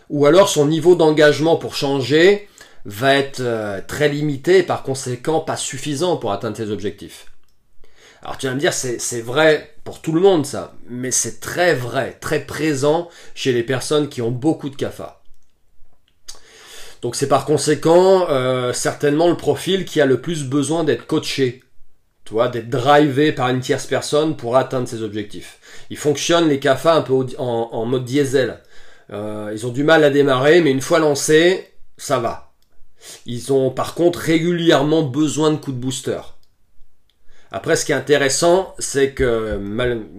Ou 0.09 0.25
alors 0.25 0.49
son 0.49 0.67
niveau 0.67 0.95
d'engagement 0.95 1.57
pour 1.57 1.75
changer 1.75 2.49
va 2.85 3.17
être 3.17 3.41
euh, 3.41 3.81
très 3.85 4.09
limité 4.09 4.59
et 4.59 4.63
par 4.63 4.85
conséquent 4.85 5.41
pas 5.41 5.57
suffisant 5.57 6.17
pour 6.17 6.31
atteindre 6.31 6.57
ses 6.57 6.71
objectifs. 6.71 7.27
Alors 8.23 8.39
tu 8.39 8.47
vas 8.47 8.55
me 8.55 8.61
dire, 8.61 8.73
c'est 8.73 9.21
vrai 9.21 9.75
pour 9.83 10.01
tout 10.01 10.13
le 10.13 10.21
monde 10.21 10.47
ça, 10.47 10.73
mais 10.89 11.11
c'est 11.11 11.41
très 11.41 11.75
vrai, 11.75 12.17
très 12.21 12.39
présent 12.39 13.09
chez 13.35 13.53
les 13.53 13.65
personnes 13.65 14.09
qui 14.09 14.23
ont 14.23 14.31
beaucoup 14.31 14.71
de 14.71 14.77
CAFA. 14.77 15.25
Donc 17.03 17.17
c'est 17.17 17.27
par 17.27 17.47
conséquent 17.47 18.29
euh, 18.31 18.73
certainement 18.73 19.29
le 19.29 19.37
profil 19.37 19.87
qui 19.87 20.01
a 20.01 20.07
le 20.07 20.21
plus 20.21 20.45
besoin 20.45 20.85
d'être 20.85 21.09
coaché, 21.09 21.65
tu 22.27 22.33
vois, 22.35 22.49
d'être 22.49 22.69
drivé 22.69 23.31
par 23.31 23.49
une 23.49 23.61
tierce 23.61 23.87
personne 23.87 24.37
pour 24.37 24.57
atteindre 24.57 24.89
ses 24.89 25.03
objectifs. 25.03 25.61
Ils 25.91 25.97
fonctionnent 25.97 26.49
les 26.49 26.59
CAFA 26.59 26.95
un 26.95 27.03
peu 27.03 27.15
en, 27.39 27.87
mode 27.87 28.05
diesel. 28.05 28.59
Euh, 29.13 29.53
ils 29.55 29.65
ont 29.65 29.71
du 29.71 29.85
mal 29.85 30.03
à 30.03 30.11
démarrer, 30.11 30.61
mais 30.61 30.73
une 30.73 30.81
fois 30.81 30.99
lancés, 30.99 31.69
ça 31.97 32.19
va. 32.19 32.53
Ils 33.27 33.53
ont 33.53 33.71
par 33.71 33.95
contre 33.95 34.19
régulièrement 34.19 35.03
besoin 35.03 35.53
de 35.53 35.57
coups 35.57 35.77
de 35.77 35.81
booster. 35.81 36.21
Après, 37.53 37.77
ce 37.77 37.85
qui 37.85 37.93
est 37.93 37.97
intéressant, 37.97 38.75
c'est 38.81 39.13
que 39.13 39.61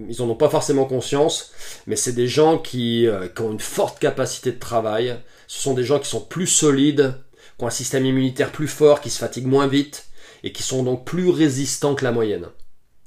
ils 0.08 0.22
en 0.22 0.30
ont 0.30 0.36
pas 0.36 0.50
forcément 0.50 0.86
conscience, 0.86 1.52
mais 1.88 1.98
c'est 1.98 2.14
des 2.14 2.30
gens 2.30 2.58
qui, 2.58 3.06
euh, 3.06 3.28
qui, 3.28 3.42
ont 3.42 3.52
une 3.52 3.60
forte 3.60 4.00
capacité 4.00 4.54
de 4.54 4.60
travail. 4.60 5.18
Ce 5.48 5.62
sont 5.62 5.74
des 5.74 5.84
gens 5.84 6.00
qui 6.00 6.08
sont 6.08 6.22
plus 6.22 6.48
solides, 6.48 7.16
qui 7.58 7.66
ont 7.66 7.68
un 7.68 7.72
système 7.72 8.06
immunitaire 8.06 8.54
plus 8.54 8.70
fort, 8.70 9.02
qui 9.02 9.10
se 9.10 9.20
fatiguent 9.20 9.48
moins 9.48 9.68
vite 9.68 10.08
et 10.44 10.52
qui 10.52 10.64
sont 10.64 10.84
donc 10.84 11.06
plus 11.06 11.30
résistants 11.30 11.96
que 11.96 12.04
la 12.04 12.12
moyenne. 12.12 12.48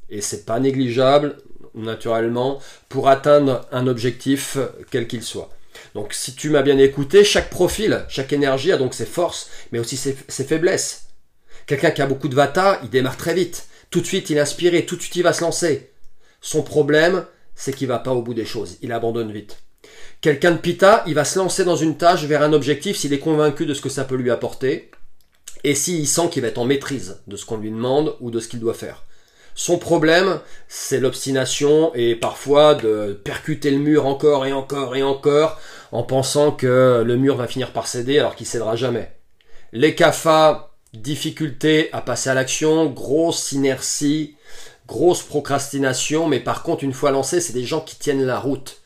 Et 0.08 0.20
c'est 0.20 0.44
pas 0.44 0.60
négligeable, 0.60 1.36
naturellement, 1.74 2.60
pour 2.88 3.08
atteindre 3.08 3.66
un 3.72 3.86
objectif 3.86 4.58
quel 4.90 5.06
qu'il 5.06 5.22
soit. 5.22 5.50
Donc, 5.94 6.12
si 6.12 6.34
tu 6.34 6.50
m'as 6.50 6.62
bien 6.62 6.78
écouté, 6.78 7.24
chaque 7.24 7.50
profil, 7.50 8.04
chaque 8.08 8.32
énergie 8.32 8.72
a 8.72 8.76
donc 8.76 8.94
ses 8.94 9.06
forces, 9.06 9.48
mais 9.72 9.78
aussi 9.78 9.96
ses, 9.96 10.16
ses 10.28 10.44
faiblesses. 10.44 11.06
Quelqu'un 11.66 11.90
qui 11.90 12.02
a 12.02 12.06
beaucoup 12.06 12.28
de 12.28 12.34
vata, 12.34 12.80
il 12.82 12.90
démarre 12.90 13.16
très 13.16 13.34
vite 13.34 13.68
tout 13.90 14.00
de 14.00 14.06
suite, 14.06 14.30
il 14.30 14.36
est 14.36 14.40
inspiré, 14.40 14.86
tout 14.86 14.96
de 14.96 15.02
suite, 15.02 15.16
il 15.16 15.24
va 15.24 15.32
se 15.32 15.40
lancer. 15.40 15.90
Son 16.40 16.62
problème, 16.62 17.26
c'est 17.56 17.74
qu'il 17.74 17.88
va 17.88 17.98
pas 17.98 18.12
au 18.12 18.22
bout 18.22 18.34
des 18.34 18.44
choses. 18.44 18.78
Il 18.82 18.92
abandonne 18.92 19.32
vite. 19.32 19.58
Quelqu'un 20.20 20.52
de 20.52 20.58
pita, 20.58 21.02
il 21.08 21.14
va 21.14 21.24
se 21.24 21.38
lancer 21.38 21.64
dans 21.64 21.76
une 21.76 21.96
tâche 21.96 22.24
vers 22.24 22.42
un 22.42 22.52
objectif 22.52 22.96
s'il 22.96 23.12
est 23.12 23.18
convaincu 23.18 23.66
de 23.66 23.74
ce 23.74 23.80
que 23.80 23.88
ça 23.88 24.04
peut 24.04 24.14
lui 24.14 24.30
apporter 24.30 24.90
et 25.64 25.74
s'il 25.74 26.06
sent 26.06 26.28
qu'il 26.30 26.42
va 26.42 26.48
être 26.48 26.58
en 26.58 26.64
maîtrise 26.64 27.20
de 27.26 27.36
ce 27.36 27.44
qu'on 27.44 27.58
lui 27.58 27.70
demande 27.70 28.16
ou 28.20 28.30
de 28.30 28.40
ce 28.40 28.48
qu'il 28.48 28.60
doit 28.60 28.74
faire. 28.74 29.04
Son 29.54 29.78
problème, 29.78 30.40
c'est 30.68 31.00
l'obstination 31.00 31.92
et 31.94 32.14
parfois 32.14 32.74
de 32.74 33.20
percuter 33.24 33.70
le 33.70 33.78
mur 33.78 34.06
encore 34.06 34.46
et 34.46 34.52
encore 34.52 34.96
et 34.96 35.02
encore 35.02 35.60
en 35.92 36.02
pensant 36.02 36.52
que 36.52 37.02
le 37.04 37.16
mur 37.16 37.36
va 37.36 37.46
finir 37.46 37.72
par 37.72 37.86
céder 37.86 38.18
alors 38.18 38.36
qu'il 38.36 38.46
cédera 38.46 38.76
jamais. 38.76 39.12
Les 39.72 39.94
CAFA, 39.94 40.70
difficulté 40.94 41.90
à 41.92 42.00
passer 42.00 42.30
à 42.30 42.34
l'action, 42.34 42.86
grosse 42.86 43.52
inertie, 43.52 44.36
grosse 44.86 45.22
procrastination, 45.22 46.26
mais 46.26 46.40
par 46.40 46.62
contre, 46.62 46.84
une 46.84 46.92
fois 46.92 47.10
lancé, 47.10 47.40
c'est 47.40 47.52
des 47.52 47.64
gens 47.64 47.80
qui 47.80 47.96
tiennent 47.96 48.24
la 48.24 48.38
route, 48.38 48.80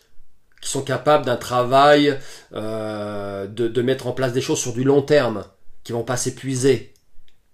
qui 0.61 0.69
sont 0.69 0.83
capables 0.83 1.25
d'un 1.25 1.37
travail, 1.37 2.19
euh, 2.55 3.47
de, 3.47 3.69
de, 3.69 3.83
mettre 3.83 4.07
en 4.07 4.13
place 4.13 4.33
des 4.33 4.41
choses 4.41 4.59
sur 4.59 4.73
du 4.73 4.85
long 4.85 5.03
terme, 5.03 5.45
qui 5.85 5.93
vont 5.93 6.03
pas 6.03 6.17
s'épuiser, 6.17 6.95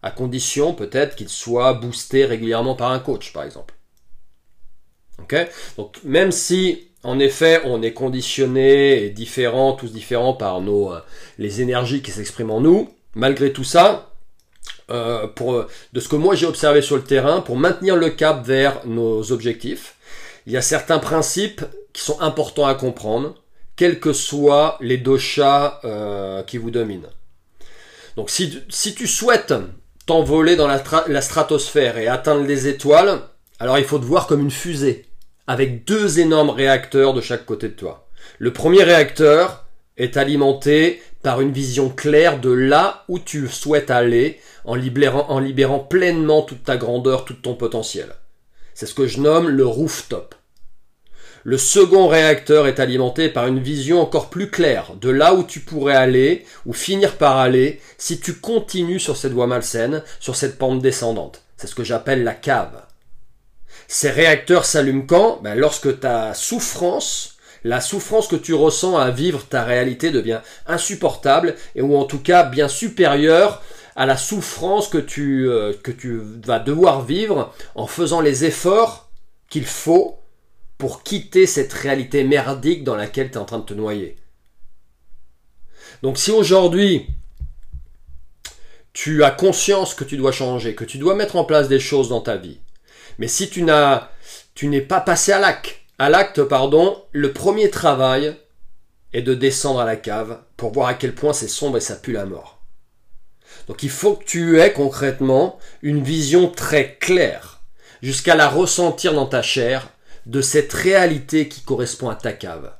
à 0.02 0.10
condition 0.10 0.72
peut-être 0.72 1.16
qu'ils 1.16 1.28
soient 1.28 1.74
boostés 1.74 2.24
régulièrement 2.24 2.74
par 2.74 2.92
un 2.92 3.00
coach, 3.00 3.32
par 3.32 3.44
exemple. 3.44 3.74
Ok? 5.20 5.36
Donc 5.76 5.98
même 6.04 6.32
si 6.32 6.88
en 7.02 7.18
effet 7.18 7.60
on 7.64 7.82
est 7.82 7.92
conditionné 7.92 9.04
et 9.04 9.10
différent, 9.10 9.72
tous 9.72 9.92
différents 9.92 10.32
par 10.32 10.60
nos 10.60 10.92
euh, 10.92 11.00
les 11.38 11.60
énergies 11.60 12.02
qui 12.02 12.10
s'expriment 12.10 12.52
en 12.52 12.60
nous, 12.60 12.94
malgré 13.14 13.52
tout 13.52 13.64
ça, 13.64 14.12
euh, 14.90 15.26
pour, 15.26 15.66
de 15.92 16.00
ce 16.00 16.08
que 16.08 16.16
moi 16.16 16.34
j'ai 16.34 16.46
observé 16.46 16.82
sur 16.82 16.96
le 16.96 17.04
terrain, 17.04 17.40
pour 17.40 17.56
maintenir 17.56 17.96
le 17.96 18.10
cap 18.10 18.44
vers 18.44 18.86
nos 18.86 19.32
objectifs, 19.32 19.96
il 20.46 20.52
y 20.52 20.56
a 20.56 20.62
certains 20.62 20.98
principes 20.98 21.64
qui 21.92 22.02
sont 22.02 22.20
importants 22.20 22.66
à 22.66 22.74
comprendre, 22.74 23.34
quels 23.76 24.00
que 24.00 24.12
soient 24.12 24.78
les 24.80 24.96
doshas 24.96 25.80
euh, 25.84 26.42
qui 26.42 26.58
vous 26.58 26.70
dominent. 26.70 27.08
Donc 28.16 28.30
si, 28.30 28.62
si 28.68 28.94
tu 28.94 29.06
souhaites 29.06 29.54
t'envoler 30.06 30.56
dans 30.56 30.66
la, 30.66 30.82
la 31.06 31.20
stratosphère 31.20 31.98
et 31.98 32.08
atteindre 32.08 32.44
les 32.44 32.66
étoiles, 32.66 33.20
alors 33.58 33.78
il 33.78 33.84
faut 33.84 33.98
te 33.98 34.04
voir 34.04 34.26
comme 34.26 34.40
une 34.40 34.50
fusée, 34.50 35.06
avec 35.46 35.84
deux 35.84 36.18
énormes 36.20 36.50
réacteurs 36.50 37.14
de 37.14 37.20
chaque 37.20 37.46
côté 37.46 37.68
de 37.68 37.74
toi. 37.74 38.08
Le 38.38 38.52
premier 38.52 38.82
réacteur 38.82 39.66
est 39.96 40.16
alimenté 40.16 41.02
par 41.22 41.40
une 41.40 41.52
vision 41.52 41.90
claire 41.90 42.40
de 42.40 42.50
là 42.50 43.04
où 43.08 43.18
tu 43.18 43.46
souhaites 43.48 43.90
aller 43.90 44.40
en 44.64 44.74
libérant, 44.74 45.26
en 45.28 45.38
libérant 45.38 45.78
pleinement 45.78 46.42
toute 46.42 46.64
ta 46.64 46.76
grandeur, 46.76 47.24
tout 47.24 47.34
ton 47.34 47.54
potentiel. 47.54 48.14
C'est 48.74 48.86
ce 48.86 48.94
que 48.94 49.06
je 49.06 49.20
nomme 49.20 49.48
le 49.48 49.66
rooftop. 49.66 50.34
Le 51.42 51.56
second 51.56 52.06
réacteur 52.06 52.66
est 52.66 52.80
alimenté 52.80 53.30
par 53.30 53.46
une 53.46 53.60
vision 53.60 54.02
encore 54.02 54.28
plus 54.28 54.50
claire 54.50 54.92
de 55.00 55.08
là 55.08 55.32
où 55.32 55.42
tu 55.42 55.60
pourrais 55.60 55.96
aller 55.96 56.44
ou 56.66 56.74
finir 56.74 57.16
par 57.16 57.38
aller 57.38 57.80
si 57.96 58.20
tu 58.20 58.34
continues 58.34 59.00
sur 59.00 59.16
cette 59.16 59.32
voie 59.32 59.46
malsaine, 59.46 60.02
sur 60.18 60.36
cette 60.36 60.58
pente 60.58 60.82
descendante. 60.82 61.42
C'est 61.56 61.66
ce 61.66 61.74
que 61.74 61.84
j'appelle 61.84 62.24
la 62.24 62.34
cave. 62.34 62.82
Ces 63.88 64.10
réacteurs 64.10 64.66
s'allument 64.66 65.06
quand? 65.06 65.40
Ben 65.42 65.54
Lorsque 65.54 66.00
ta 66.00 66.34
souffrance, 66.34 67.38
la 67.64 67.80
souffrance 67.80 68.28
que 68.28 68.36
tu 68.36 68.52
ressens 68.52 68.98
à 68.98 69.10
vivre 69.10 69.42
ta 69.48 69.64
réalité 69.64 70.10
devient 70.10 70.40
insupportable 70.66 71.54
et 71.74 71.80
ou 71.80 71.96
en 71.96 72.04
tout 72.04 72.20
cas 72.20 72.42
bien 72.42 72.68
supérieure 72.68 73.62
à 73.96 74.04
la 74.04 74.18
souffrance 74.18 74.88
que 74.88 74.98
tu, 74.98 75.48
euh, 75.48 75.72
que 75.82 75.90
tu 75.90 76.20
vas 76.44 76.58
devoir 76.58 77.02
vivre 77.02 77.54
en 77.74 77.86
faisant 77.86 78.20
les 78.20 78.44
efforts 78.44 79.08
qu'il 79.48 79.66
faut 79.66 80.19
pour 80.80 81.02
quitter 81.02 81.46
cette 81.46 81.74
réalité 81.74 82.24
merdique 82.24 82.84
dans 82.84 82.96
laquelle 82.96 83.30
tu 83.30 83.34
es 83.34 83.40
en 83.40 83.44
train 83.44 83.58
de 83.58 83.64
te 83.64 83.74
noyer. 83.74 84.16
Donc 86.02 86.16
si 86.16 86.30
aujourd'hui 86.32 87.06
tu 88.94 89.22
as 89.22 89.30
conscience 89.30 89.94
que 89.94 90.04
tu 90.04 90.16
dois 90.16 90.32
changer, 90.32 90.74
que 90.74 90.84
tu 90.84 90.96
dois 90.96 91.14
mettre 91.14 91.36
en 91.36 91.44
place 91.44 91.68
des 91.68 91.78
choses 91.78 92.08
dans 92.08 92.22
ta 92.22 92.38
vie, 92.38 92.58
mais 93.18 93.28
si 93.28 93.50
tu 93.50 93.62
n'as 93.62 94.10
tu 94.54 94.68
n'es 94.68 94.80
pas 94.80 95.00
passé 95.00 95.32
à 95.32 95.38
l'acte, 95.38 95.76
à 95.98 96.08
l'acte 96.08 96.42
pardon, 96.42 97.04
le 97.12 97.32
premier 97.34 97.68
travail 97.68 98.34
est 99.12 99.22
de 99.22 99.34
descendre 99.34 99.80
à 99.80 99.84
la 99.84 99.96
cave 99.96 100.40
pour 100.56 100.72
voir 100.72 100.88
à 100.88 100.94
quel 100.94 101.14
point 101.14 101.34
c'est 101.34 101.46
sombre 101.46 101.76
et 101.76 101.80
ça 101.80 101.96
pue 101.96 102.12
la 102.12 102.24
mort. 102.24 102.62
Donc 103.68 103.82
il 103.82 103.90
faut 103.90 104.14
que 104.14 104.24
tu 104.24 104.60
aies 104.60 104.72
concrètement 104.72 105.58
une 105.82 106.02
vision 106.02 106.48
très 106.50 106.96
claire, 106.96 107.60
jusqu'à 108.02 108.34
la 108.34 108.48
ressentir 108.48 109.12
dans 109.12 109.26
ta 109.26 109.42
chair, 109.42 109.90
de 110.30 110.42
cette 110.42 110.72
réalité 110.72 111.48
qui 111.48 111.62
correspond 111.62 112.08
à 112.08 112.14
ta 112.14 112.32
cave. 112.32 112.72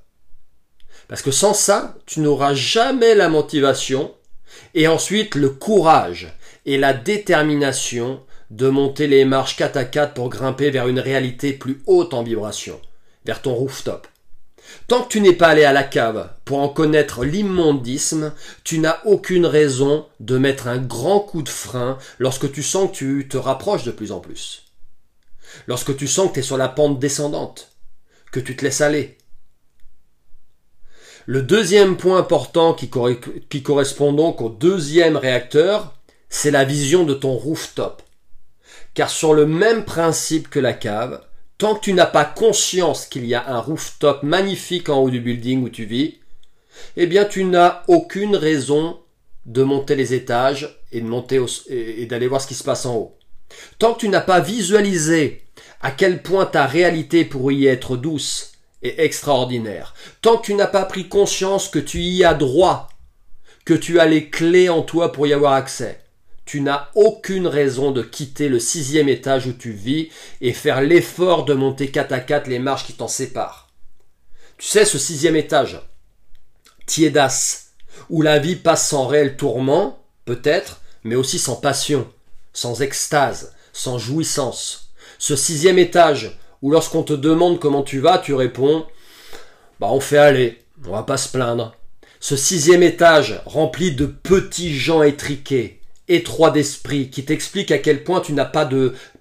Parce 1.08 1.20
que 1.20 1.32
sans 1.32 1.52
ça, 1.52 1.96
tu 2.06 2.20
n'auras 2.20 2.54
jamais 2.54 3.16
la 3.16 3.28
motivation 3.28 4.14
et 4.74 4.86
ensuite 4.86 5.34
le 5.34 5.50
courage 5.50 6.32
et 6.64 6.78
la 6.78 6.92
détermination 6.92 8.20
de 8.50 8.68
monter 8.68 9.08
les 9.08 9.24
marches 9.24 9.56
4 9.56 9.76
à 9.76 9.84
4 9.84 10.14
pour 10.14 10.28
grimper 10.28 10.70
vers 10.70 10.86
une 10.86 11.00
réalité 11.00 11.52
plus 11.52 11.82
haute 11.86 12.14
en 12.14 12.22
vibration, 12.22 12.80
vers 13.24 13.42
ton 13.42 13.54
rooftop. 13.54 14.06
Tant 14.86 15.02
que 15.02 15.08
tu 15.08 15.20
n'es 15.20 15.32
pas 15.32 15.48
allé 15.48 15.64
à 15.64 15.72
la 15.72 15.82
cave 15.82 16.30
pour 16.44 16.58
en 16.58 16.68
connaître 16.68 17.24
l'immondisme, 17.24 18.32
tu 18.62 18.78
n'as 18.78 19.00
aucune 19.04 19.46
raison 19.46 20.06
de 20.20 20.38
mettre 20.38 20.68
un 20.68 20.78
grand 20.78 21.18
coup 21.18 21.42
de 21.42 21.48
frein 21.48 21.98
lorsque 22.20 22.52
tu 22.52 22.62
sens 22.62 22.92
que 22.92 22.96
tu 22.96 23.28
te 23.28 23.36
rapproches 23.36 23.84
de 23.84 23.90
plus 23.90 24.12
en 24.12 24.20
plus. 24.20 24.69
Lorsque 25.66 25.96
tu 25.96 26.06
sens 26.06 26.28
que 26.28 26.34
tu 26.34 26.40
es 26.40 26.42
sur 26.42 26.56
la 26.56 26.68
pente 26.68 26.98
descendante, 26.98 27.72
que 28.32 28.40
tu 28.40 28.56
te 28.56 28.64
laisses 28.64 28.80
aller. 28.80 29.18
Le 31.26 31.42
deuxième 31.42 31.96
point 31.96 32.18
important 32.18 32.74
qui, 32.74 32.88
correspond 32.88 34.12
donc 34.12 34.40
au 34.40 34.48
deuxième 34.48 35.16
réacteur, 35.16 35.94
c'est 36.28 36.50
la 36.50 36.64
vision 36.64 37.04
de 37.04 37.14
ton 37.14 37.32
rooftop. 37.34 38.02
Car 38.94 39.10
sur 39.10 39.34
le 39.34 39.46
même 39.46 39.84
principe 39.84 40.48
que 40.48 40.58
la 40.58 40.72
cave, 40.72 41.22
Tant 41.60 41.74
que 41.74 41.80
tu 41.80 41.92
n'as 41.92 42.06
pas 42.06 42.24
conscience 42.24 43.04
qu'il 43.04 43.26
y 43.26 43.34
a 43.34 43.46
un 43.46 43.58
rooftop 43.58 44.22
magnifique 44.22 44.88
en 44.88 45.00
haut 45.00 45.10
du 45.10 45.20
building 45.20 45.62
où 45.62 45.68
tu 45.68 45.84
vis, 45.84 46.18
eh 46.96 47.06
bien 47.06 47.26
tu 47.26 47.44
n'as 47.44 47.82
aucune 47.86 48.34
raison 48.34 48.98
de 49.44 49.62
monter 49.62 49.94
les 49.94 50.14
étages 50.14 50.80
et 50.90 51.02
d'aller 52.06 52.28
voir 52.28 52.40
ce 52.40 52.46
qui 52.46 52.54
se 52.54 52.64
passe 52.64 52.86
en 52.86 52.96
haut. 52.96 53.18
Tant 53.78 53.94
que 53.94 54.00
tu 54.00 54.08
n'as 54.08 54.20
pas 54.20 54.40
visualisé 54.40 55.42
à 55.80 55.90
quel 55.90 56.22
point 56.22 56.46
ta 56.46 56.66
réalité 56.66 57.24
pourrait 57.24 57.54
y 57.54 57.66
être 57.66 57.96
douce 57.96 58.52
et 58.82 59.02
extraordinaire, 59.04 59.94
tant 60.22 60.38
que 60.38 60.46
tu 60.46 60.54
n'as 60.54 60.66
pas 60.66 60.84
pris 60.84 61.08
conscience 61.08 61.68
que 61.68 61.78
tu 61.78 62.00
y 62.00 62.24
as 62.24 62.34
droit, 62.34 62.88
que 63.64 63.74
tu 63.74 64.00
as 64.00 64.06
les 64.06 64.30
clés 64.30 64.68
en 64.68 64.82
toi 64.82 65.12
pour 65.12 65.26
y 65.26 65.32
avoir 65.32 65.52
accès, 65.52 66.00
tu 66.44 66.62
n'as 66.62 66.88
aucune 66.94 67.46
raison 67.46 67.92
de 67.92 68.02
quitter 68.02 68.48
le 68.48 68.58
sixième 68.58 69.08
étage 69.08 69.46
où 69.46 69.52
tu 69.52 69.70
vis 69.70 70.08
et 70.40 70.52
faire 70.52 70.82
l'effort 70.82 71.44
de 71.44 71.54
monter 71.54 71.90
4 71.90 72.12
à 72.12 72.20
4 72.20 72.48
les 72.48 72.58
marches 72.58 72.86
qui 72.86 72.94
t'en 72.94 73.06
séparent. 73.06 73.68
Tu 74.58 74.66
sais, 74.66 74.84
ce 74.84 74.98
sixième 74.98 75.36
étage, 75.36 75.80
tiédas, 76.86 77.68
où 78.08 78.20
la 78.20 78.38
vie 78.38 78.56
passe 78.56 78.88
sans 78.88 79.06
réel 79.06 79.36
tourment, 79.36 80.02
peut-être, 80.24 80.80
mais 81.04 81.14
aussi 81.14 81.38
sans 81.38 81.56
passion, 81.56 82.10
sans 82.52 82.82
extase, 82.82 83.54
sans 83.72 83.98
jouissance. 83.98 84.90
Ce 85.18 85.36
sixième 85.36 85.78
étage, 85.78 86.38
où 86.62 86.70
lorsqu'on 86.70 87.02
te 87.02 87.12
demande 87.12 87.58
comment 87.58 87.82
tu 87.82 88.00
vas, 88.00 88.18
tu 88.18 88.34
réponds, 88.34 88.86
bah 89.78 89.88
on 89.90 90.00
fait 90.00 90.18
aller, 90.18 90.62
on 90.86 90.92
va 90.92 91.02
pas 91.02 91.16
se 91.16 91.28
plaindre. 91.28 91.74
Ce 92.20 92.36
sixième 92.36 92.82
étage, 92.82 93.40
rempli 93.46 93.92
de 93.92 94.06
petits 94.06 94.74
gens 94.74 95.02
étriqués, 95.02 95.80
étroit 96.08 96.50
d'esprit, 96.50 97.08
qui 97.08 97.24
t'explique 97.24 97.70
à 97.70 97.78
quel 97.78 98.04
point 98.04 98.20
tu 98.20 98.32
n'as 98.32 98.44
pas 98.44 98.68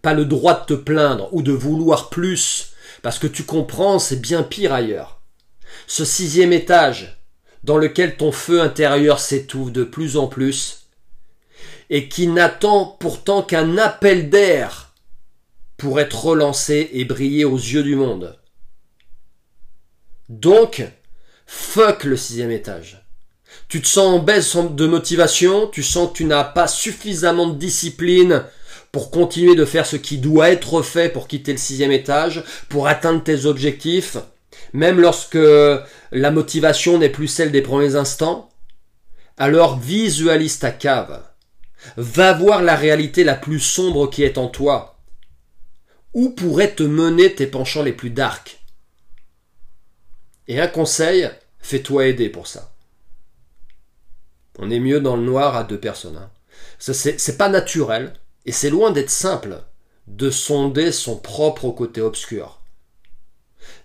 pas 0.02 0.14
le 0.14 0.26
droit 0.26 0.60
de 0.60 0.66
te 0.66 0.74
plaindre 0.74 1.30
ou 1.32 1.42
de 1.42 1.52
vouloir 1.52 2.10
plus, 2.10 2.74
parce 3.02 3.20
que 3.20 3.28
tu 3.28 3.44
comprends, 3.44 4.00
c'est 4.00 4.22
bien 4.22 4.44
pire 4.44 4.74
ailleurs. 4.74 5.22
Ce 5.88 6.04
sixième 6.04 6.52
étage, 6.52 7.22
dans 7.64 7.78
lequel 7.78 8.18
ton 8.18 8.32
feu 8.32 8.62
intérieur 8.62 9.20
s'étouffe 9.20 9.72
de 9.72 9.84
plus 9.84 10.18
en 10.18 10.28
plus, 10.28 10.79
et 11.90 12.08
qui 12.08 12.28
n'attend 12.28 12.86
pourtant 12.86 13.42
qu'un 13.42 13.78
appel 13.78 14.30
d'air 14.30 14.94
pour 15.78 16.00
être 16.00 16.26
relancé 16.26 16.90
et 16.94 17.06
briller 17.06 17.46
aux 17.46 17.58
yeux 17.58 17.84
du 17.84 17.96
monde. 17.96 18.38
Donc, 20.28 20.84
fuck 21.48 22.04
le 22.04 22.18
sixième 22.18 22.52
étage. 22.52 23.04
Tu 23.68 23.82
te 23.82 23.88
sens 23.88 24.20
en 24.20 24.20
baisse 24.20 24.56
de 24.56 24.86
motivation, 24.86 25.68
tu 25.68 25.82
sens 25.82 26.10
que 26.10 26.18
tu 26.18 26.26
n'as 26.26 26.44
pas 26.44 26.68
suffisamment 26.68 27.48
de 27.48 27.58
discipline 27.58 28.44
pour 28.92 29.10
continuer 29.10 29.56
de 29.56 29.66
faire 29.66 29.86
ce 29.86 29.96
qui 29.96 30.18
doit 30.18 30.50
être 30.50 30.82
fait 30.82 31.10
pour 31.10 31.28
quitter 31.28 31.52
le 31.52 31.58
sixième 31.58 31.92
étage, 31.92 32.44
pour 32.70 32.88
atteindre 32.88 33.24
tes 33.24 33.46
objectifs, 33.46 34.18
même 34.74 35.00
lorsque 35.00 35.38
la 36.12 36.32
motivation 36.32 36.98
n'est 36.98 37.10
plus 37.10 37.28
celle 37.28 37.52
des 37.52 37.62
premiers 37.62 37.96
instants, 37.96 38.50
alors 39.38 39.80
visualise 39.80 40.60
ta 40.60 40.72
cave. 40.72 41.24
Va 41.98 42.34
voir 42.34 42.62
la 42.62 42.76
réalité 42.76 43.24
la 43.24 43.36
plus 43.36 43.60
sombre 43.60 44.10
qui 44.10 44.24
est 44.24 44.38
en 44.38 44.48
toi. 44.48 45.00
Où 46.14 46.30
pourraient 46.32 46.74
te 46.74 46.84
mener 46.84 47.34
tes 47.34 47.48
penchants 47.48 47.84
les 47.84 47.94
plus 47.94 48.10
darks? 48.10 48.60
Et 50.48 50.60
un 50.60 50.68
conseil, 50.68 51.30
fais-toi 51.60 52.08
aider 52.08 52.30
pour 52.30 52.48
ça. 52.48 52.74
On 54.58 54.72
est 54.72 54.80
mieux 54.80 55.00
dans 55.00 55.16
le 55.16 55.24
noir 55.24 55.56
à 55.56 55.64
deux 55.64 55.80
personnes. 55.80 56.18
Hein. 56.18 56.32
C'est 56.80 57.38
pas 57.38 57.50
naturel 57.50 58.14
et 58.46 58.52
c'est 58.52 58.70
loin 58.70 58.92
d'être 58.92 59.10
simple 59.10 59.64
de 60.08 60.32
sonder 60.32 60.92
son 60.92 61.18
propre 61.18 61.70
côté 61.70 62.02
obscur. 62.02 62.62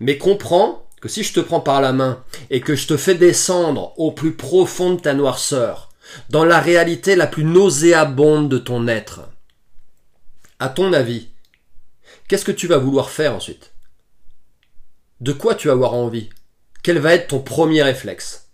Mais 0.00 0.18
comprends 0.18 0.88
que 1.00 1.08
si 1.08 1.22
je 1.22 1.34
te 1.34 1.40
prends 1.40 1.60
par 1.60 1.82
la 1.82 1.92
main 1.92 2.24
et 2.50 2.60
que 2.60 2.74
je 2.74 2.86
te 2.86 2.96
fais 2.96 3.14
descendre 3.14 3.92
au 3.98 4.10
plus 4.10 4.34
profond 4.34 4.94
de 4.94 5.00
ta 5.00 5.12
noirceur, 5.12 5.90
dans 6.30 6.44
la 6.44 6.60
réalité 6.60 7.16
la 7.16 7.26
plus 7.26 7.44
nauséabonde 7.44 8.48
de 8.48 8.58
ton 8.58 8.88
être, 8.88 9.22
à 10.58 10.68
ton 10.68 10.92
avis, 10.92 11.28
qu'est-ce 12.28 12.44
que 12.44 12.52
tu 12.52 12.66
vas 12.66 12.78
vouloir 12.78 13.10
faire 13.10 13.34
ensuite? 13.34 13.72
De 15.20 15.32
quoi 15.32 15.54
tu 15.54 15.68
vas 15.68 15.74
avoir 15.74 15.94
envie? 15.94 16.30
Quel 16.82 16.98
va 16.98 17.14
être 17.14 17.28
ton 17.28 17.40
premier 17.40 17.82
réflexe? 17.82 18.50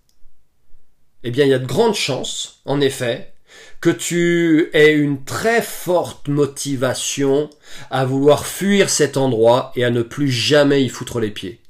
Eh 1.23 1.30
bien 1.30 1.45
il 1.45 1.50
y 1.50 1.54
a 1.54 1.59
de 1.59 1.66
grandes 1.66 1.95
chances, 1.95 2.61
en 2.64 2.80
effet, 2.80 3.35
que 3.80 3.90
tu 3.90 4.71
aies 4.73 4.92
une 4.92 5.25
très 5.25 5.62
forte 5.62 6.28
motivation 6.28 7.50
à 7.90 8.04
vouloir 8.04 8.47
fuir 8.47 8.90
cet 8.90 9.16
endroit 9.16 9.73
et 9.75 9.85
à 9.85 9.90
ne 9.90 10.02
plus 10.02 10.30
jamais 10.30 10.83
y 10.83 10.88
foutre 10.88 11.19
les 11.19 11.30
pieds. 11.30 11.61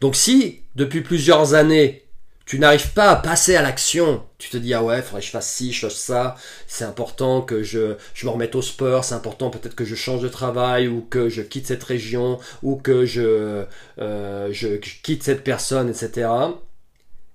Donc 0.00 0.16
si, 0.16 0.62
depuis 0.76 1.02
plusieurs 1.02 1.54
années, 1.54 2.04
Tu 2.50 2.58
n'arrives 2.58 2.94
pas 2.94 3.12
à 3.12 3.14
passer 3.14 3.54
à 3.54 3.62
l'action. 3.62 4.24
Tu 4.38 4.50
te 4.50 4.56
dis, 4.56 4.74
ah 4.74 4.82
ouais, 4.82 5.02
faudrait 5.02 5.20
que 5.20 5.26
je 5.28 5.30
fasse 5.30 5.52
ci, 5.52 5.72
je 5.72 5.82
fasse 5.82 5.94
ça. 5.94 6.34
C'est 6.66 6.82
important 6.82 7.42
que 7.42 7.62
je, 7.62 7.94
je 8.12 8.26
me 8.26 8.32
remette 8.32 8.56
au 8.56 8.60
sport. 8.60 9.04
C'est 9.04 9.14
important 9.14 9.50
peut-être 9.50 9.76
que 9.76 9.84
je 9.84 9.94
change 9.94 10.20
de 10.20 10.26
travail 10.26 10.88
ou 10.88 11.00
que 11.00 11.28
je 11.28 11.42
quitte 11.42 11.68
cette 11.68 11.84
région 11.84 12.40
ou 12.64 12.74
que 12.74 13.06
je, 13.06 13.66
euh, 14.00 14.48
je 14.50 14.66
quitte 14.78 15.22
cette 15.22 15.44
personne, 15.44 15.90
etc. 15.90 16.28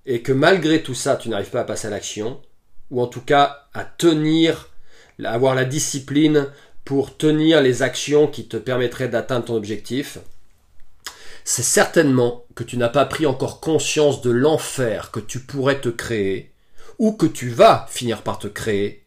Et 0.06 0.22
que 0.22 0.34
malgré 0.34 0.84
tout 0.84 0.94
ça, 0.94 1.16
tu 1.16 1.30
n'arrives 1.30 1.50
pas 1.50 1.62
à 1.62 1.64
passer 1.64 1.88
à 1.88 1.92
l'action. 1.92 2.42
Ou 2.92 3.02
en 3.02 3.08
tout 3.08 3.22
cas 3.22 3.68
à 3.74 3.86
tenir, 3.86 4.70
à 5.24 5.32
avoir 5.32 5.56
la 5.56 5.64
discipline 5.64 6.48
pour 6.84 7.16
tenir 7.16 7.62
les 7.62 7.84
actions 7.84 8.28
qui 8.28 8.50
te 8.50 8.58
permettraient 8.58 9.08
d'atteindre 9.08 9.46
ton 9.46 9.56
objectif 9.56 10.20
c'est 11.46 11.64
certainement 11.64 12.44
que 12.56 12.64
tu 12.64 12.76
n'as 12.76 12.90
pas 12.90 13.06
pris 13.06 13.28
encore 13.28 13.62
conscience 13.62 14.22
de 14.22 14.32
l'enfer 14.32 15.12
que 15.12 15.20
tu 15.20 15.40
pourrais 15.40 15.80
te 15.80 15.90
créer, 15.90 16.52
ou 16.98 17.14
que 17.14 17.28
tu 17.28 17.50
vas 17.50 17.86
finir 17.90 18.24
par 18.24 18.40
te 18.40 18.48
créer. 18.48 19.06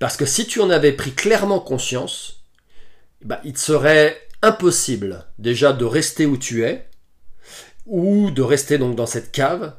Parce 0.00 0.16
que 0.16 0.26
si 0.26 0.46
tu 0.46 0.60
en 0.60 0.70
avais 0.70 0.92
pris 0.92 1.12
clairement 1.12 1.60
conscience, 1.60 2.42
bah, 3.24 3.40
il 3.44 3.56
serait 3.56 4.20
impossible 4.42 5.24
déjà 5.38 5.72
de 5.72 5.84
rester 5.84 6.26
où 6.26 6.36
tu 6.36 6.64
es, 6.64 6.90
ou 7.86 8.32
de 8.32 8.42
rester 8.42 8.76
donc 8.76 8.96
dans 8.96 9.06
cette 9.06 9.30
cave, 9.30 9.76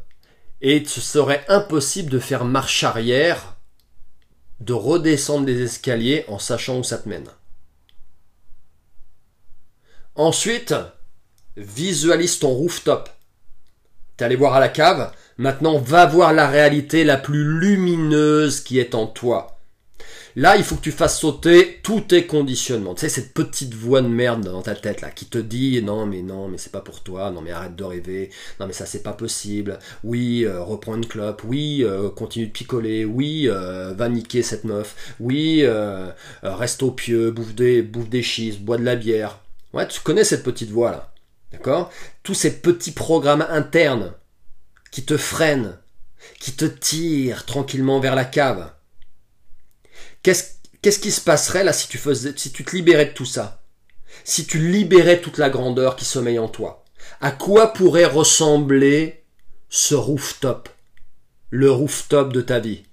et 0.62 0.86
ce 0.86 1.01
serait 1.01 1.43
impossible 1.50 2.09
de 2.09 2.19
faire 2.19 2.45
marche 2.45 2.86
arrière, 2.86 3.57
de 4.62 4.71
redescendre 4.74 5.45
des 5.45 5.62
escaliers 5.63 6.24
en 6.29 6.39
sachant 6.39 6.79
où 6.79 6.83
ça 6.83 6.97
te 6.97 7.09
mène. 7.09 7.27
Ensuite, 10.15 10.74
visualise 11.57 12.39
ton 12.39 12.49
rooftop. 12.49 13.09
T'es 14.15 14.25
allé 14.25 14.35
voir 14.35 14.53
à 14.53 14.59
la 14.59 14.69
cave, 14.69 15.11
maintenant 15.37 15.77
va 15.77 16.05
voir 16.05 16.33
la 16.33 16.47
réalité 16.47 17.03
la 17.03 17.17
plus 17.17 17.59
lumineuse 17.59 18.61
qui 18.61 18.79
est 18.79 18.95
en 18.95 19.07
toi. 19.07 19.57
Là, 20.35 20.55
il 20.55 20.63
faut 20.63 20.75
que 20.75 20.81
tu 20.81 20.91
fasses 20.91 21.19
sauter 21.19 21.79
tous 21.81 22.01
tes 22.01 22.27
conditionnements. 22.27 22.93
Tu 22.93 23.01
sais, 23.01 23.09
cette 23.09 23.33
petite 23.33 23.73
voix 23.73 24.03
de 24.03 24.07
merde 24.07 24.41
dans 24.41 24.61
ta 24.61 24.75
tête 24.75 25.01
là, 25.01 25.09
qui 25.09 25.25
te 25.25 25.39
dit 25.39 25.81
non 25.81 26.05
mais 26.05 26.21
non 26.21 26.47
mais 26.47 26.59
c'est 26.59 26.71
pas 26.71 26.81
pour 26.81 27.01
toi, 27.01 27.31
non 27.31 27.41
mais 27.41 27.49
arrête 27.49 27.75
de 27.75 27.83
rêver, 27.83 28.29
non 28.59 28.67
mais 28.67 28.73
ça 28.73 28.85
c'est 28.85 29.01
pas 29.01 29.13
possible. 29.13 29.79
Oui, 30.03 30.45
euh, 30.45 30.61
reprends 30.61 30.95
une 30.95 31.07
clope. 31.07 31.41
Oui, 31.43 31.83
euh, 31.83 32.09
continue 32.11 32.45
de 32.47 32.51
picoler. 32.51 33.03
Oui, 33.03 33.49
euh, 33.49 33.93
va 33.95 34.09
niquer 34.09 34.43
cette 34.43 34.63
meuf. 34.63 35.15
Oui, 35.19 35.65
reste 36.43 36.83
au 36.83 36.91
pieu, 36.91 37.31
bouffe 37.31 37.55
des 37.55 37.81
bouffe 37.81 38.09
des 38.09 38.21
schistes, 38.21 38.59
bois 38.61 38.77
de 38.77 38.83
la 38.83 38.95
bière. 38.95 39.39
Ouais, 39.73 39.87
tu 39.87 40.01
connais 40.01 40.23
cette 40.23 40.43
petite 40.43 40.69
voix 40.69 40.91
là. 40.91 41.11
D'accord? 41.51 41.91
Tous 42.23 42.33
ces 42.33 42.59
petits 42.59 42.91
programmes 42.91 43.45
internes 43.49 44.13
qui 44.91 45.05
te 45.05 45.17
freinent, 45.17 45.79
qui 46.39 46.53
te 46.53 46.65
tirent 46.65 47.45
tranquillement 47.45 47.99
vers 47.99 48.15
la 48.15 48.25
cave. 48.25 48.71
Qu'est-ce 50.23 50.99
qui 50.99 51.11
se 51.11 51.21
passerait 51.21 51.63
là 51.63 51.73
si 51.73 51.87
tu, 51.87 51.99
si 52.35 52.51
tu 52.51 52.65
te 52.65 52.75
libérais 52.75 53.05
de 53.05 53.11
tout 53.11 53.25
ça? 53.25 53.63
Si 54.23 54.45
tu 54.45 54.59
libérais 54.59 55.21
toute 55.21 55.37
la 55.37 55.49
grandeur 55.49 55.95
qui 55.95 56.05
sommeille 56.05 56.39
en 56.39 56.47
toi? 56.49 56.83
À 57.21 57.31
quoi 57.31 57.73
pourrait 57.73 58.05
ressembler 58.05 59.23
ce 59.69 59.95
rooftop? 59.95 60.69
Le 61.49 61.71
rooftop 61.71 62.33
de 62.33 62.41
ta 62.41 62.59
vie? 62.59 62.83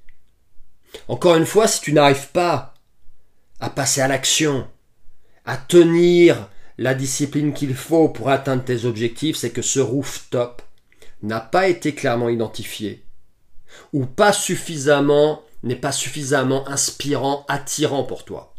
Encore 1.09 1.35
une 1.35 1.47
fois, 1.47 1.67
si 1.67 1.81
tu 1.81 1.93
n'arrives 1.93 2.29
pas 2.29 2.75
à 3.59 3.69
passer 3.71 4.01
à 4.01 4.09
l'action, 4.09 4.69
à 5.45 5.57
tenir 5.57 6.49
la 6.79 6.95
discipline 6.95 7.53
qu'il 7.53 7.75
faut 7.75 8.09
pour 8.09 8.31
atteindre 8.31 8.65
tes 8.65 8.85
objectifs, 8.85 9.37
c'est 9.37 9.51
que 9.51 9.63
ce 9.63 9.81
rooftop 9.81 10.63
n'a 11.23 11.41
pas 11.41 11.69
été 11.69 11.95
clairement 11.95 12.29
identifié 12.29 13.05
ou 13.93 14.07
pas 14.07 14.33
suffisamment 14.33 15.43
n'est 15.63 15.77
pas 15.77 15.93
suffisamment 15.93 16.69
inspirant, 16.69 17.45
attirant 17.49 18.05
pour 18.05 18.25
toi. 18.25 18.55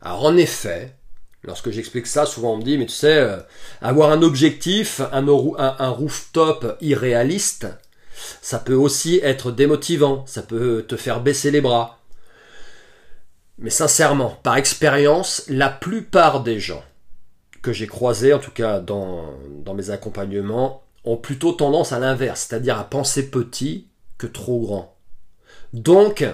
Alors 0.00 0.24
en 0.24 0.36
effet, 0.36 0.94
lorsque 1.42 1.70
j'explique 1.70 2.06
ça, 2.06 2.24
souvent 2.24 2.54
on 2.54 2.58
me 2.58 2.62
dit, 2.62 2.78
mais 2.78 2.86
tu 2.86 2.92
sais, 2.92 3.16
euh, 3.16 3.38
avoir 3.82 4.12
un 4.12 4.22
objectif, 4.22 5.00
un, 5.12 5.26
un 5.28 5.88
rooftop 5.88 6.78
irréaliste, 6.80 7.66
ça 8.42 8.58
peut 8.58 8.74
aussi 8.74 9.20
être 9.22 9.50
démotivant, 9.50 10.24
ça 10.26 10.42
peut 10.42 10.84
te 10.86 10.96
faire 10.96 11.20
baisser 11.20 11.50
les 11.50 11.60
bras, 11.60 11.97
mais 13.58 13.70
sincèrement, 13.70 14.38
par 14.42 14.56
expérience, 14.56 15.44
la 15.48 15.68
plupart 15.68 16.42
des 16.42 16.60
gens 16.60 16.82
que 17.60 17.72
j'ai 17.72 17.88
croisés, 17.88 18.32
en 18.32 18.38
tout 18.38 18.52
cas 18.52 18.78
dans, 18.78 19.34
mes 19.74 19.90
accompagnements, 19.90 20.82
ont 21.04 21.16
plutôt 21.16 21.52
tendance 21.52 21.92
à 21.92 21.98
l'inverse, 21.98 22.46
c'est-à-dire 22.48 22.78
à 22.78 22.84
penser 22.84 23.30
petit 23.30 23.88
que 24.16 24.26
trop 24.26 24.60
grand. 24.60 24.96
Donc, 25.72 26.24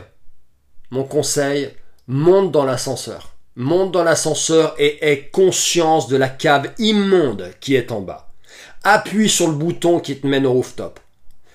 mon 0.90 1.04
conseil, 1.04 1.70
monte 2.06 2.52
dans 2.52 2.64
l'ascenseur. 2.64 3.34
Monte 3.56 3.92
dans 3.92 4.04
l'ascenseur 4.04 4.74
et 4.78 4.98
aie 5.08 5.28
conscience 5.30 6.08
de 6.08 6.16
la 6.16 6.28
cave 6.28 6.72
immonde 6.78 7.50
qui 7.60 7.74
est 7.74 7.90
en 7.90 8.00
bas. 8.00 8.32
Appuie 8.82 9.30
sur 9.30 9.48
le 9.48 9.54
bouton 9.54 10.00
qui 10.00 10.18
te 10.18 10.26
mène 10.26 10.44
au 10.44 10.52
rooftop. 10.52 11.00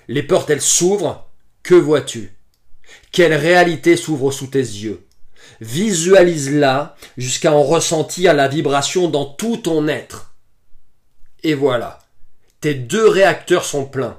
Les 0.08 0.24
portes, 0.24 0.50
elles 0.50 0.62
s'ouvrent. 0.62 1.30
Que 1.62 1.76
vois-tu? 1.76 2.36
Quelle 3.12 3.34
réalité 3.34 3.98
s'ouvre 3.98 4.32
sous 4.32 4.48
tes 4.48 4.60
yeux? 4.60 5.06
Visualise-la 5.62 6.96
jusqu'à 7.18 7.54
en 7.54 7.64
ressentir 7.64 8.34
la 8.34 8.48
vibration 8.48 9.10
dans 9.10 9.26
tout 9.26 9.58
ton 9.58 9.88
être. 9.88 10.34
Et 11.44 11.54
voilà. 11.54 12.00
Tes 12.62 12.74
deux 12.74 13.08
réacteurs 13.08 13.66
sont 13.66 13.86
pleins. 13.86 14.18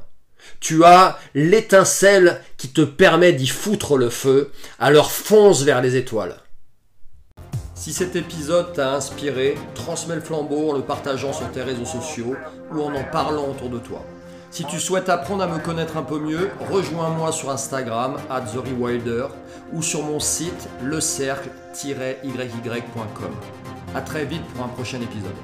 Tu 0.61 0.85
as 0.85 1.18
l'étincelle 1.35 2.42
qui 2.57 2.68
te 2.68 2.83
permet 2.83 3.33
d'y 3.33 3.46
foutre 3.46 3.96
le 3.96 4.11
feu, 4.11 4.53
alors 4.79 5.11
fonce 5.11 5.62
vers 5.62 5.81
les 5.81 5.96
étoiles. 5.96 6.37
Si 7.74 7.94
cet 7.94 8.14
épisode 8.14 8.74
t'a 8.74 8.92
inspiré, 8.94 9.57
transmets 9.74 10.16
le 10.16 10.20
flambeau 10.20 10.70
en 10.70 10.74
le 10.74 10.83
partageant 10.83 11.33
sur 11.33 11.50
tes 11.50 11.62
réseaux 11.62 11.87
sociaux 11.87 12.37
ou 12.72 12.83
en 12.83 12.94
en 12.94 13.05
parlant 13.05 13.48
autour 13.48 13.70
de 13.70 13.79
toi. 13.79 14.05
Si 14.50 14.64
tu 14.64 14.80
souhaites 14.80 15.08
apprendre 15.08 15.44
à 15.44 15.46
me 15.46 15.58
connaître 15.58 15.96
un 15.96 16.02
peu 16.02 16.18
mieux, 16.18 16.50
rejoins-moi 16.70 17.30
sur 17.30 17.50
Instagram, 17.50 18.16
at 18.28 18.46
ou 19.72 19.80
sur 19.80 20.02
mon 20.02 20.18
site 20.18 20.68
lecercle-yy.com. 20.82 23.32
A 23.94 24.00
très 24.00 24.24
vite 24.24 24.42
pour 24.54 24.64
un 24.64 24.68
prochain 24.68 25.00
épisode. 25.00 25.36